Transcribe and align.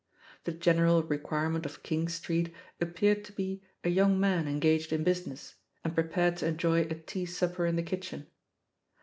The 0.45 0.51
gen 0.51 0.77
eral 0.77 1.07
requirement 1.07 1.63
of 1.63 1.83
King 1.83 2.07
Street 2.09 2.51
appeared 2.81 3.23
to 3.25 3.31
be 3.33 3.61
a 3.83 3.89
young 3.91 4.19
man 4.19 4.47
engaged 4.47 4.91
in 4.91 5.03
business, 5.03 5.53
and 5.83 5.93
prepared 5.93 6.37
to 6.37 6.51
enjo;^ 6.51 6.89
a 6.89 6.95
tea 6.95 7.27
supper 7.27 7.67
in 7.67 7.75
the 7.75 7.83
kitchen. 7.83 8.25